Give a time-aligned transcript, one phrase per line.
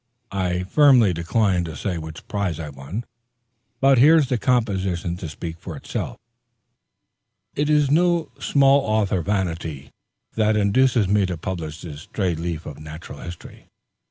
[0.31, 3.05] I firmly decline to say which prize I won;
[3.79, 6.17] but here's the composition to speak for itself.
[7.53, 9.91] It is no small author vanity
[10.33, 13.67] that induces me to publish this stray leaf of natural history.